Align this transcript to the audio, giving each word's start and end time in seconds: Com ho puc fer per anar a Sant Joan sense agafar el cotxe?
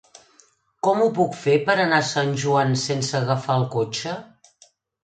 Com 0.87 1.03
ho 1.03 1.09
puc 1.19 1.37
fer 1.43 1.59
per 1.69 1.75
anar 1.85 2.01
a 2.05 2.09
Sant 2.15 2.35
Joan 2.45 2.75
sense 2.87 3.17
agafar 3.21 3.63
el 3.63 3.71
cotxe? 3.79 4.21